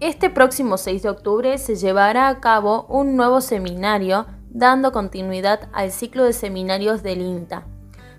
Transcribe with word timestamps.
Este 0.00 0.28
próximo 0.28 0.76
6 0.76 1.04
de 1.04 1.08
octubre 1.08 1.56
se 1.56 1.74
llevará 1.74 2.28
a 2.28 2.38
cabo 2.38 2.84
un 2.90 3.16
nuevo 3.16 3.40
seminario 3.40 4.26
dando 4.50 4.92
continuidad 4.92 5.70
al 5.72 5.90
ciclo 5.90 6.24
de 6.24 6.34
seminarios 6.34 7.02
del 7.02 7.22
INTA, 7.22 7.64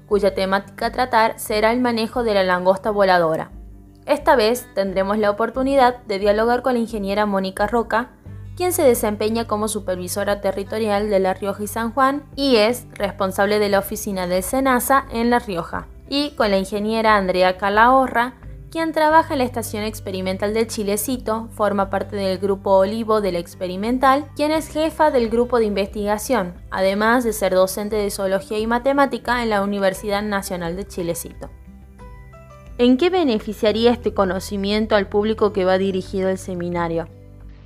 cuya 0.08 0.34
temática 0.34 0.88
a 0.88 0.92
tratar 0.92 1.40
será 1.40 1.72
el 1.72 1.80
manejo 1.80 2.24
de 2.24 2.34
la 2.34 2.44
langosta 2.44 2.90
voladora. 2.90 3.52
Esta 4.08 4.36
vez 4.36 4.68
tendremos 4.74 5.20
la 5.20 5.30
oportunidad 5.30 6.02
de 6.06 6.18
dialogar 6.18 6.64
con 6.64 6.74
la 6.74 6.80
ingeniera 6.80 7.28
Mónica 7.28 7.68
Roca, 7.68 8.10
quien 8.56 8.74
se 8.74 8.82
desempeña 8.82 9.46
como 9.46 9.68
supervisora 9.68 10.42
territorial 10.42 11.12
de 11.12 11.20
La 11.20 11.36
Rioja 11.36 11.62
y 11.62 11.68
San 11.68 11.92
Juan 11.92 12.24
y 12.36 12.56
es 12.56 12.88
responsable 12.94 13.60
de 13.60 13.70
la 13.70 13.78
oficina 13.78 14.26
del 14.26 14.42
SENASA 14.42 15.06
en 15.12 15.30
La 15.30 15.38
Rioja, 15.38 15.86
y 16.10 16.32
con 16.32 16.50
la 16.50 16.58
ingeniera 16.58 17.18
Andrea 17.18 17.58
Calahorra, 17.58 18.34
quien 18.72 18.92
trabaja 18.92 19.34
en 19.34 19.40
la 19.40 19.46
Estación 19.46 19.84
Experimental 19.84 20.54
del 20.54 20.68
Chilecito, 20.68 21.48
forma 21.54 21.90
parte 21.90 22.16
del 22.16 22.38
Grupo 22.38 22.72
Olivo 22.72 23.22
del 23.22 23.36
Experimental, 23.36 24.26
quien 24.36 24.52
es 24.52 24.68
jefa 24.68 25.10
del 25.12 25.30
grupo 25.30 25.60
de 25.60 25.66
investigación, 25.66 26.54
además 26.70 27.24
de 27.24 27.34
ser 27.34 27.54
docente 27.54 27.96
de 27.96 28.12
Zoología 28.12 28.60
y 28.60 28.68
Matemática 28.68 29.42
en 29.42 29.50
la 29.50 29.62
Universidad 29.62 30.22
Nacional 30.22 30.76
de 30.76 30.86
Chilecito. 30.86 31.50
¿En 32.78 32.98
qué 32.98 33.10
beneficiaría 33.10 33.92
este 33.92 34.14
conocimiento 34.14 34.96
al 34.96 35.08
público 35.08 35.54
que 35.54 35.66
va 35.66 35.78
dirigido 35.78 36.30
el 36.30 36.38
seminario? 36.38 37.08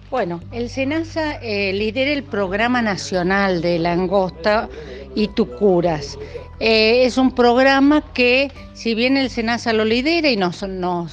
Bueno, 0.09 0.42
el 0.52 0.70
SENASA 0.70 1.38
eh, 1.42 1.73
lidera 1.73 2.12
el 2.12 2.23
Programa 2.23 2.81
Nacional 2.81 3.62
de 3.62 3.80
Langosta 3.80 4.70
y 5.16 5.30
Tucuras. 5.30 6.18
Eh, 6.64 7.06
es 7.06 7.18
un 7.18 7.32
programa 7.32 8.02
que, 8.14 8.52
si 8.74 8.94
bien 8.94 9.18
el 9.18 9.32
SENASA 9.32 9.74
lo 9.74 9.84
lidera 9.84 10.30
y 10.30 10.38
nos, 10.38 10.62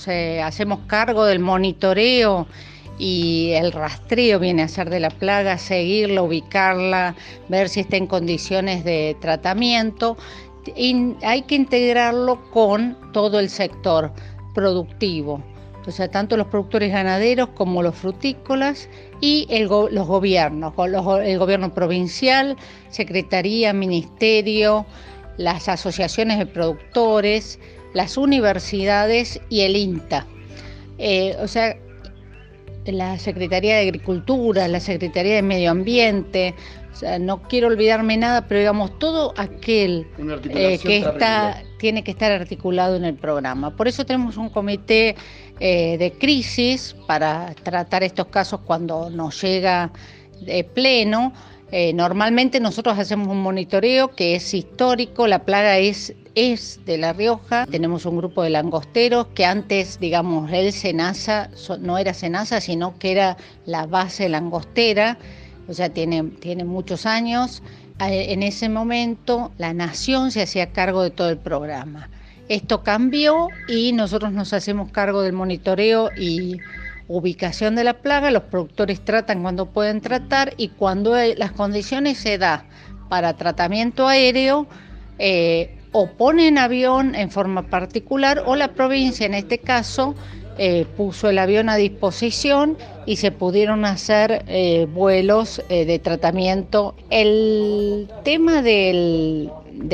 eh, 0.07 0.43
hacemos 0.43 0.81
cargo 0.87 1.25
del 1.25 1.39
monitoreo 1.39 2.47
y 2.99 3.53
el 3.53 3.73
rastreo, 3.73 4.41
viene 4.41 4.65
a 4.65 4.69
ser 4.69 4.91
de 4.91 5.01
la 5.01 5.09
plaga, 5.09 5.57
seguirla, 5.57 6.21
ubicarla, 6.21 7.15
ver 7.49 7.71
si 7.71 7.81
está 7.81 7.97
en 7.97 8.07
condiciones 8.07 8.85
de 8.85 9.17
tratamiento, 9.23 10.19
hay 11.23 11.43
que 11.47 11.55
integrarlo 11.55 12.51
con 12.51 12.99
todo 13.15 13.41
el 13.41 13.49
sector 13.49 14.13
productivo. 14.53 15.43
O 15.87 15.91
sea, 15.91 16.11
tanto 16.11 16.37
los 16.37 16.49
productores 16.49 16.93
ganaderos 16.93 17.49
como 17.55 17.83
los 17.83 17.95
frutícolas 17.95 18.91
y 19.23 19.49
los 19.63 20.07
gobiernos, 20.07 20.75
el 21.25 21.39
gobierno 21.39 21.73
provincial, 21.73 22.55
secretaría, 22.91 23.73
ministerio, 23.73 24.85
las 25.39 25.69
asociaciones 25.69 26.39
de 26.39 26.47
productores, 26.47 27.59
las 27.95 28.17
universidades 28.19 29.41
y 29.49 29.63
el 29.63 29.77
INTA. 29.77 30.27
Eh, 30.99 31.37
o 31.41 31.49
sea, 31.49 31.77
la 32.85 33.19
Secretaría 33.19 33.77
de 33.77 33.83
Agricultura, 33.83 34.69
la 34.69 34.81
Secretaría 34.81 35.37
de 35.37 35.43
Medio 35.43 35.71
Ambiente, 35.71 36.55
o 36.93 36.97
sea, 36.97 37.19
no 37.19 37.43
quiero 37.43 37.69
olvidarme 37.69 38.17
nada, 38.17 38.49
pero 38.49 38.61
digamos, 38.61 38.99
todo 38.99 39.33
aquel 39.37 40.07
eh, 40.49 40.79
que 40.83 40.99
está, 40.99 41.63
tiene 41.79 42.03
que 42.03 42.11
estar 42.11 42.33
articulado 42.33 42.97
en 42.97 43.05
el 43.05 43.15
programa. 43.15 43.77
Por 43.77 43.87
eso 43.87 44.05
tenemos 44.05 44.37
un 44.37 44.49
comité 44.49 45.15
eh, 45.61 45.97
de 45.99 46.13
crisis 46.13 46.97
para 47.07 47.55
tratar 47.63 48.03
estos 48.03 48.27
casos 48.27 48.61
cuando 48.65 49.11
nos 49.11 49.41
llega 49.41 49.93
de 50.41 50.65
pleno 50.65 51.33
eh, 51.71 51.93
normalmente 51.93 52.61
nosotros 52.61 52.99
hacemos 52.99 53.29
un 53.29 53.43
monitoreo 53.43 54.15
que 54.15 54.35
es 54.35 54.55
histórico, 54.55 55.27
la 55.27 55.45
plaga 55.45 55.79
es, 55.79 56.15
es 56.35 56.81
de 56.87 56.97
La 56.97 57.13
Rioja, 57.13 57.67
tenemos 57.67 58.07
un 58.07 58.17
grupo 58.17 58.43
de 58.43 58.51
langosteros 58.51 59.27
que 59.35 59.45
antes, 59.45 60.01
digamos, 60.01 60.51
el 60.51 60.73
Senasa 60.73 61.51
no 61.81 61.99
era 61.99 62.15
Senasa, 62.15 62.61
sino 62.63 62.99
que 62.99 63.13
era 63.13 63.37
la 63.67 63.87
base 63.87 64.29
langostera, 64.31 65.19
o 65.69 65.75
sea, 65.75 65.91
tiene, 65.91 66.23
tiene 66.41 66.65
muchos 66.65 67.05
años. 67.05 67.63
Eh, 68.01 68.33
en 68.33 68.43
ese 68.43 68.71
momento 68.71 69.53
la 69.59 69.75
nación 69.75 70.31
se 70.31 70.43
hacía 70.43 70.73
cargo 70.73 71.03
de 71.03 71.11
todo 71.11 71.29
el 71.29 71.39
programa. 71.39 72.09
Esto 72.49 72.83
cambió 72.83 73.49
y 73.69 73.93
nosotros 73.93 74.33
nos 74.33 74.55
hacemos 74.55 74.91
cargo 74.91 75.21
del 75.21 75.35
monitoreo 75.35 76.11
y 76.17 76.57
ubicación 77.09 77.75
de 77.75 77.85
la 77.85 77.95
plaga, 77.95 78.31
los 78.31 78.45
productores 78.45 79.01
tratan 79.01 79.43
cuando 79.43 79.67
pueden 79.67 80.01
tratar 80.01 80.53
y 80.59 80.69
cuando 80.69 81.17
las 81.37 81.53
condiciones 81.53 82.19
se 82.19 82.39
da 82.39 82.67
para 83.09 83.35
tratamiento 83.35 84.07
aéreo, 84.07 84.67
eh, 85.19 85.75
o 85.91 86.07
ponen 86.07 86.59
avión 86.59 87.15
en 87.15 87.31
forma 87.31 87.63
particular 87.63 88.43
o 88.45 88.57
la 88.57 88.69
provincia 88.69 89.25
en 89.25 89.33
este 89.33 89.59
caso 89.59 90.15
eh, 90.59 90.85
puso 90.97 91.31
el 91.31 91.39
avión 91.39 91.71
a 91.71 91.77
disposición 91.77 92.77
y 93.07 93.17
se 93.17 93.33
pudieron 93.33 93.87
hacer 93.87 94.45
eh, 94.49 94.87
vuelos 94.93 95.63
de 95.69 95.99
tratamiento. 95.99 96.95
El 97.09 98.11
tema 98.23 98.61
de 98.61 99.51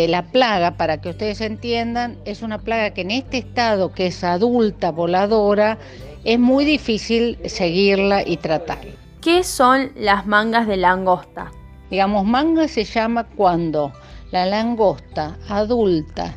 la 0.09 0.23
plaga, 0.25 0.73
para 0.73 1.01
que 1.01 1.11
ustedes 1.11 1.41
entiendan, 1.43 2.17
es 2.25 2.43
una 2.43 2.59
plaga 2.59 2.91
que 2.91 3.03
en 3.03 3.13
este 3.13 3.39
estado, 3.39 3.93
que 3.93 4.07
es 4.07 4.25
adulta, 4.25 4.91
voladora, 4.91 5.79
es 6.25 6.39
muy 6.39 6.65
difícil 6.65 7.39
seguirla 7.45 8.27
y 8.27 8.39
tratarla. 8.39 8.93
¿Qué 9.21 9.45
son 9.45 9.93
las 9.97 10.27
mangas 10.27 10.67
de 10.67 10.77
langosta? 10.77 11.51
Digamos, 11.91 12.25
manga 12.25 12.67
se 12.67 12.85
llama 12.85 13.25
cuando 13.37 13.93
la 14.31 14.47
langosta 14.47 15.39
adulta 15.49 16.37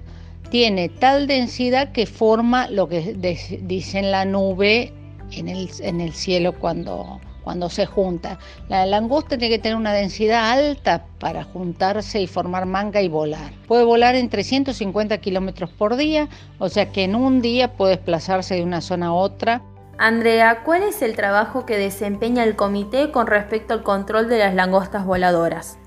tiene 0.49 0.89
tal 0.89 1.27
densidad 1.27 1.91
que 1.91 2.05
forma 2.05 2.69
lo 2.69 2.87
que 2.87 3.15
dicen 3.63 4.11
la 4.11 4.23
nube 4.23 4.93
en 5.31 5.49
el, 5.49 5.69
en 5.79 5.99
el 5.99 6.13
cielo 6.13 6.53
cuando, 6.53 7.19
cuando 7.43 7.69
se 7.69 7.85
junta. 7.85 8.39
La 8.69 8.85
langosta 8.85 9.37
tiene 9.37 9.55
que 9.55 9.61
tener 9.61 9.77
una 9.77 9.93
densidad 9.93 10.51
alta 10.51 11.05
para 11.19 11.43
juntarse 11.43 12.21
y 12.21 12.27
formar 12.27 12.65
manga 12.65 13.01
y 13.01 13.09
volar. 13.09 13.51
Puede 13.67 13.83
volar 13.83 14.15
en 14.15 14.29
350 14.29 15.17
kilómetros 15.17 15.69
por 15.71 15.95
día, 15.95 16.29
o 16.59 16.69
sea 16.69 16.91
que 16.91 17.03
en 17.03 17.15
un 17.15 17.41
día 17.41 17.73
puede 17.73 17.95
desplazarse 17.95 18.55
de 18.55 18.63
una 18.63 18.81
zona 18.81 19.07
a 19.07 19.13
otra 19.13 19.61
Andrea, 19.99 20.61
¿cuál 20.63 20.83
es 20.83 21.01
el 21.01 21.15
trabajo 21.15 21.65
que 21.65 21.75
desempeña 21.75 22.43
el 22.43 22.55
comité 22.55 23.11
con 23.11 23.25
respecto 23.25 23.73
al 23.73 23.81
control 23.81 24.29
de 24.29 24.37
las 24.37 24.53
langostas 24.53 25.07
voladoras? 25.07 25.79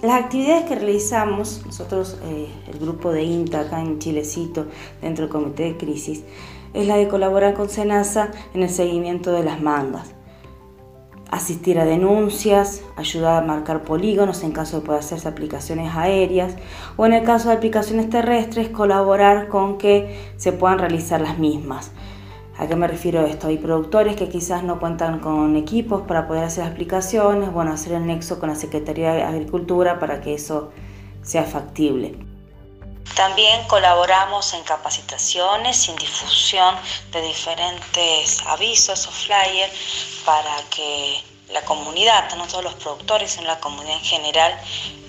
Las 0.00 0.24
actividades 0.24 0.64
que 0.64 0.74
realizamos, 0.74 1.62
nosotros, 1.66 2.16
eh, 2.24 2.48
el 2.66 2.78
grupo 2.78 3.12
de 3.12 3.24
INTA 3.24 3.60
acá 3.60 3.82
en 3.82 3.98
Chilecito, 3.98 4.68
dentro 5.02 5.26
del 5.26 5.32
comité 5.32 5.64
de 5.64 5.76
crisis, 5.76 6.24
es 6.72 6.86
la 6.86 6.96
de 6.96 7.08
colaborar 7.08 7.52
con 7.52 7.68
SENASA 7.68 8.30
en 8.54 8.62
el 8.62 8.70
seguimiento 8.70 9.32
de 9.32 9.42
las 9.42 9.60
mangas. 9.60 10.14
Asistir 11.30 11.78
a 11.78 11.84
denuncias, 11.84 12.80
ayudar 12.96 13.42
a 13.42 13.46
marcar 13.46 13.82
polígonos 13.82 14.44
en 14.44 14.52
caso 14.52 14.80
de 14.80 14.86
poder 14.86 15.00
hacerse 15.00 15.28
aplicaciones 15.28 15.94
aéreas 15.94 16.54
o 16.96 17.04
en 17.04 17.12
el 17.12 17.24
caso 17.24 17.50
de 17.50 17.56
aplicaciones 17.56 18.08
terrestres, 18.08 18.70
colaborar 18.70 19.48
con 19.48 19.76
que 19.76 20.32
se 20.38 20.52
puedan 20.52 20.78
realizar 20.78 21.20
las 21.20 21.38
mismas. 21.38 21.92
¿A 22.58 22.66
qué 22.66 22.74
me 22.74 22.88
refiero 22.88 23.26
esto? 23.26 23.48
Hay 23.48 23.58
productores 23.58 24.16
que 24.16 24.30
quizás 24.30 24.62
no 24.62 24.80
cuentan 24.80 25.20
con 25.20 25.56
equipos 25.56 26.02
para 26.08 26.26
poder 26.26 26.44
hacer 26.44 26.64
aplicaciones, 26.64 27.52
bueno, 27.52 27.72
hacer 27.72 27.92
el 27.92 28.06
nexo 28.06 28.38
con 28.38 28.48
la 28.48 28.54
Secretaría 28.54 29.12
de 29.12 29.22
Agricultura 29.24 29.98
para 29.98 30.22
que 30.22 30.32
eso 30.32 30.72
sea 31.22 31.44
factible. 31.44 32.16
También 33.14 33.66
colaboramos 33.68 34.54
en 34.54 34.62
capacitaciones, 34.64 35.88
en 35.90 35.96
difusión 35.96 36.74
de 37.12 37.22
diferentes 37.22 38.40
avisos 38.46 39.06
o 39.06 39.10
flyers 39.10 39.72
para 40.24 40.56
que 40.70 41.22
la 41.52 41.62
comunidad, 41.62 42.34
no 42.36 42.46
todos 42.46 42.64
los 42.64 42.74
productores, 42.74 43.32
sino 43.32 43.46
la 43.46 43.60
comunidad 43.60 43.96
en 43.96 44.04
general, 44.04 44.54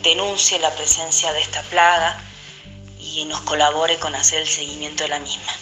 denuncie 0.03 0.59
la 0.59 0.73
presencia 0.75 1.31
de 1.31 1.41
esta 1.41 1.61
plaga 1.63 2.21
y 2.99 3.23
nos 3.25 3.39
colabore 3.41 3.97
con 3.99 4.15
hacer 4.15 4.41
el 4.41 4.47
seguimiento 4.47 5.03
de 5.03 5.09
la 5.09 5.19
misma. 5.19 5.53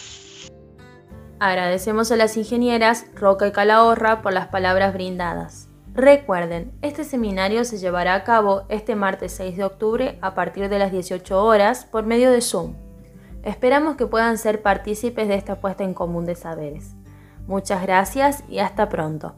Agradecemos 1.38 2.10
a 2.10 2.16
las 2.16 2.36
ingenieras 2.38 3.06
Roca 3.14 3.46
y 3.46 3.52
Calahorra 3.52 4.22
por 4.22 4.32
las 4.32 4.48
palabras 4.48 4.94
brindadas. 4.94 5.68
Recuerden, 5.92 6.72
este 6.80 7.04
seminario 7.04 7.64
se 7.66 7.76
llevará 7.76 8.14
a 8.14 8.24
cabo 8.24 8.64
este 8.70 8.94
martes 8.96 9.32
6 9.32 9.56
de 9.58 9.64
octubre 9.64 10.18
a 10.22 10.34
partir 10.34 10.70
de 10.70 10.78
las 10.78 10.92
18 10.92 11.44
horas 11.44 11.84
por 11.84 12.06
medio 12.06 12.30
de 12.30 12.40
Zoom. 12.40 12.74
Esperamos 13.42 13.96
que 13.96 14.06
puedan 14.06 14.38
ser 14.38 14.62
partícipes 14.62 15.28
de 15.28 15.34
esta 15.34 15.60
puesta 15.60 15.84
en 15.84 15.92
común 15.92 16.24
de 16.24 16.36
saberes. 16.36 16.94
Muchas 17.46 17.82
gracias 17.82 18.42
y 18.48 18.58
hasta 18.60 18.88
pronto. 18.88 19.34